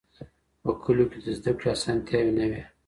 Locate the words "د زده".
1.25-1.51